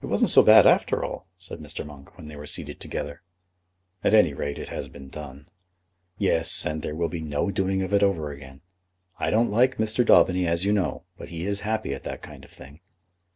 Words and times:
"It 0.00 0.06
wasn't 0.06 0.30
so 0.30 0.44
bad 0.44 0.68
after 0.68 1.04
all," 1.04 1.26
said 1.36 1.58
Mr. 1.58 1.84
Monk, 1.84 2.16
when 2.16 2.28
they 2.28 2.36
were 2.36 2.46
seated 2.46 2.78
together. 2.78 3.22
"At 4.04 4.14
any 4.14 4.32
rate 4.32 4.56
it 4.56 4.68
has 4.68 4.88
been 4.88 5.08
done." 5.08 5.48
"Yes; 6.16 6.64
and 6.64 6.80
there 6.80 6.94
will 6.94 7.08
be 7.08 7.20
no 7.22 7.50
doing 7.50 7.82
of 7.82 7.92
it 7.92 8.04
over 8.04 8.30
again. 8.30 8.60
I 9.18 9.30
don't 9.30 9.50
like 9.50 9.78
Mr. 9.78 10.06
Daubeny, 10.06 10.46
as 10.46 10.64
you 10.64 10.72
know; 10.72 11.02
but 11.16 11.30
he 11.30 11.44
is 11.44 11.62
happy 11.62 11.92
at 11.92 12.04
that 12.04 12.22
kind 12.22 12.44
of 12.44 12.52
thing." 12.52 12.82